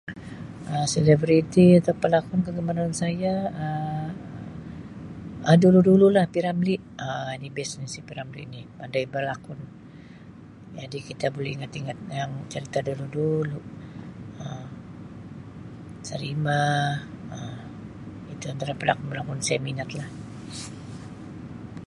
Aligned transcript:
"Um 0.73 0.85
Selebriti 0.95 1.65
atau 1.79 1.93
pelakon 2.03 2.39
kegemaran 2.45 2.91
saya 3.01 3.33
Um 3.65 4.09
dulu-dulu 5.63 6.07
lah 6.15 6.25
P 6.33 6.35
Ramlee 6.45 6.79
Um 7.05 7.29
ini 7.37 7.47
""best"" 7.57 7.73
ni 7.79 7.87
si 7.93 7.99
P 8.07 8.09
Ramlee 8.17 8.49
ni 8.53 8.61
pandai 8.77 9.03
berlakon 9.13 9.59
jadi 10.79 10.97
kita 11.09 11.25
boleh 11.35 11.51
ingat-ingat 11.57 11.97
yang 12.19 12.31
cerita 12.51 12.79
dulu-dulu 12.89 13.59
Um 14.43 14.67
Sarimah 16.07 16.87
Um 17.37 17.59
itu 18.33 18.45
antara 18.53 18.73
pelakon-pelakon 18.81 19.39
saya 19.47 19.59
minat 19.67 19.89
lah." 19.97 20.09